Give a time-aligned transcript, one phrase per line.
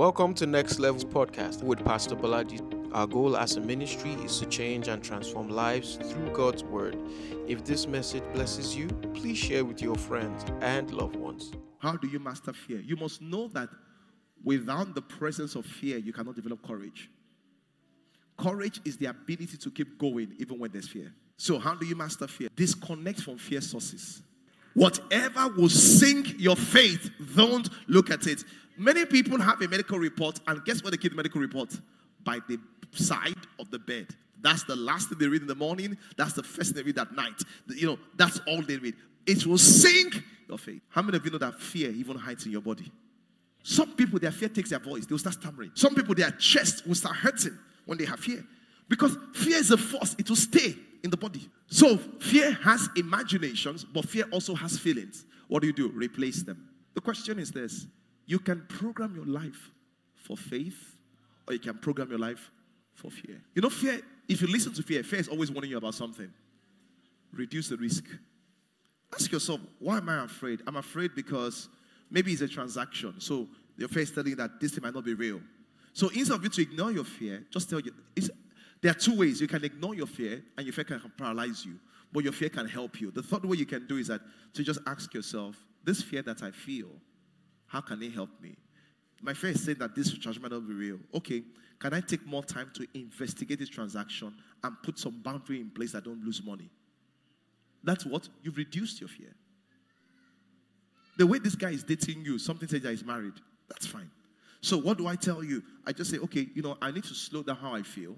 [0.00, 2.90] Welcome to Next Levels Podcast with Pastor Bolaji.
[2.94, 6.96] Our goal as a ministry is to change and transform lives through God's Word.
[7.46, 11.52] If this message blesses you, please share with your friends and loved ones.
[11.80, 12.80] How do you master fear?
[12.80, 13.68] You must know that
[14.42, 17.10] without the presence of fear, you cannot develop courage.
[18.38, 21.12] Courage is the ability to keep going even when there's fear.
[21.36, 22.48] So, how do you master fear?
[22.56, 24.22] Disconnect from fear sources.
[24.72, 28.44] Whatever will sink your faith, don't look at it.
[28.80, 31.78] Many people have a medical report, and guess what they keep the medical report?
[32.24, 32.58] By the
[32.92, 34.06] side of the bed.
[34.40, 35.98] That's the last thing they read in the morning.
[36.16, 37.42] That's the first thing they read at night.
[37.68, 38.94] You know, that's all they read.
[39.26, 40.80] It will sink your faith.
[40.88, 42.90] How many of you know that fear even hides in your body?
[43.62, 45.04] Some people, their fear takes their voice.
[45.04, 45.72] They will start stammering.
[45.74, 48.42] Some people, their chest will start hurting when they have fear.
[48.88, 50.74] Because fear is a force, it will stay
[51.04, 51.50] in the body.
[51.66, 55.26] So fear has imaginations, but fear also has feelings.
[55.48, 55.88] What do you do?
[55.90, 56.66] Replace them.
[56.94, 57.86] The question is this
[58.30, 59.72] you can program your life
[60.14, 60.94] for faith,
[61.48, 62.52] or you can program your life
[62.94, 63.42] for fear.
[63.56, 66.32] You know, fear, if you listen to fear, fear is always warning you about something.
[67.32, 68.04] Reduce the risk.
[69.12, 70.60] Ask yourself, why am I afraid?
[70.68, 71.68] I'm afraid because
[72.08, 73.14] maybe it's a transaction.
[73.18, 75.40] So your fear is telling you that this thing might not be real.
[75.92, 77.92] So instead of you to ignore your fear, just tell you,
[78.80, 79.40] there are two ways.
[79.40, 81.80] You can ignore your fear, and your fear can paralyze you,
[82.12, 83.10] but your fear can help you.
[83.10, 84.20] The third way you can do is that
[84.54, 86.90] to just ask yourself, this fear that I feel,
[87.70, 88.56] how can it help me?
[89.22, 90.98] My fear is saying that this transaction might not be real.
[91.14, 91.44] Okay,
[91.78, 95.92] can I take more time to investigate this transaction and put some boundary in place
[95.92, 96.68] that don't lose money?
[97.84, 99.34] That's what you've reduced your fear.
[101.16, 103.34] The way this guy is dating you, something says that he's married.
[103.68, 104.10] That's fine.
[104.62, 105.62] So what do I tell you?
[105.86, 108.16] I just say, okay, you know, I need to slow down how I feel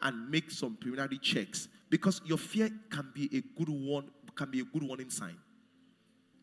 [0.00, 4.60] and make some preliminary checks because your fear can be a good one, can be
[4.60, 5.36] a good warning sign.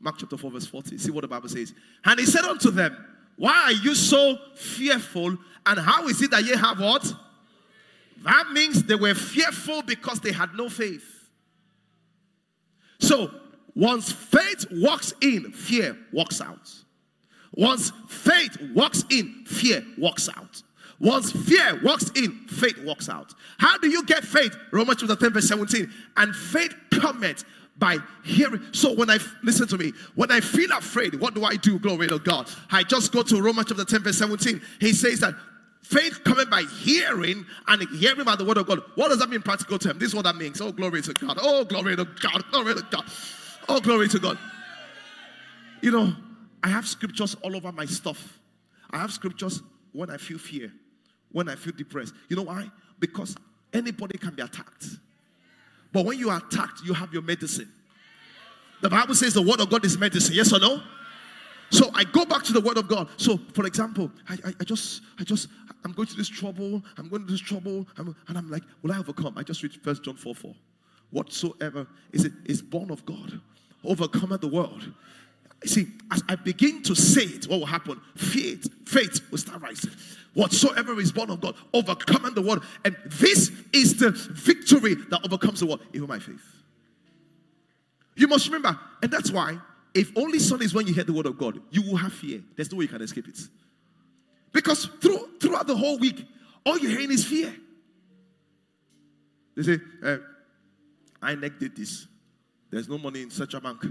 [0.00, 0.98] Mark chapter 4, verse 40.
[0.98, 1.74] See what the Bible says.
[2.04, 2.96] And he said unto them,
[3.36, 5.36] Why are you so fearful?
[5.64, 7.12] And how is it that ye have what?
[8.22, 11.04] That means they were fearful because they had no faith.
[12.98, 13.30] So,
[13.74, 16.72] once faith walks in, fear walks out.
[17.52, 20.62] Once faith walks in, fear walks out.
[20.98, 23.34] Once fear walks in, faith walks out.
[23.58, 24.56] How do you get faith?
[24.72, 25.92] Romans chapter 10, verse 17.
[26.16, 27.44] And faith cometh
[27.78, 28.62] by hearing.
[28.72, 31.78] So when I listen to me, when I feel afraid, what do I do?
[31.78, 32.50] Glory to God.
[32.70, 34.60] I just go to Romans chapter 10, verse 17.
[34.80, 35.34] He says that
[35.82, 38.80] faith coming by hearing and hearing by the word of God.
[38.94, 39.98] What does that mean practical term?
[39.98, 40.60] This is what that means.
[40.60, 41.38] Oh, glory to God.
[41.40, 42.44] Oh, glory to God.
[42.50, 43.04] Glory to God.
[43.68, 44.38] Oh, glory to God.
[45.82, 46.14] You know,
[46.62, 48.38] I have scriptures all over my stuff.
[48.90, 49.62] I have scriptures
[49.92, 50.72] when I feel fear,
[51.30, 52.14] when I feel depressed.
[52.28, 52.70] You know why?
[52.98, 53.36] Because
[53.72, 54.86] anybody can be attacked.
[55.92, 57.72] But when you are attacked, you have your medicine.
[58.82, 60.34] The Bible says the word of God is medicine.
[60.34, 60.82] Yes or no?
[61.70, 63.08] So I go back to the word of God.
[63.16, 65.48] So, for example, I, I, I just, I just,
[65.84, 66.82] I'm going to this trouble.
[66.96, 69.34] I'm going to this trouble, I'm, and I'm like, will I overcome?
[69.36, 70.54] I just read First John 4 4.
[71.10, 73.40] Whatsoever is it is born of God,
[73.84, 74.92] overcometh the world.
[75.64, 78.00] See, as I begin to say it, what will happen?
[78.14, 79.90] Faith, faith will start rising.
[80.34, 82.62] Whatsoever is born of God, overcoming the world.
[82.84, 86.44] And this is the victory that overcomes the world, even my faith.
[88.16, 89.58] You must remember, and that's why,
[89.94, 92.42] if only Sunday is when you hear the word of God, you will have fear.
[92.54, 93.40] There's no way you can escape it.
[94.52, 96.26] Because through, throughout the whole week,
[96.64, 97.54] all you're hearing is fear.
[99.54, 100.18] They say, uh,
[101.22, 102.06] I did this.
[102.70, 103.84] There's no money in such a bank.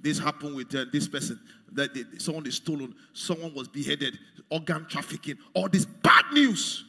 [0.00, 1.40] This happened with uh, this person.
[1.72, 2.94] That someone is stolen.
[3.12, 4.18] Someone was beheaded.
[4.50, 5.36] Organ trafficking.
[5.54, 6.84] All this bad news.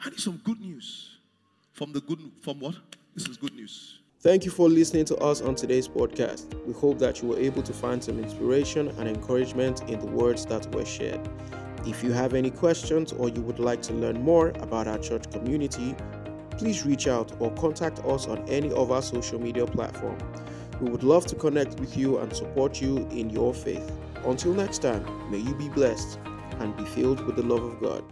[0.00, 1.16] I need some good news.
[1.72, 2.74] From the good, from what?
[3.14, 4.00] This is good news.
[4.20, 6.52] Thank you for listening to us on today's podcast.
[6.66, 10.44] We hope that you were able to find some inspiration and encouragement in the words
[10.46, 11.20] that were shared.
[11.86, 15.30] If you have any questions or you would like to learn more about our church
[15.30, 15.94] community,
[16.50, 20.22] please reach out or contact us on any of our social media platforms.
[20.80, 23.90] We would love to connect with you and support you in your faith.
[24.24, 26.18] Until next time, may you be blessed
[26.60, 28.04] and be filled with the love of God.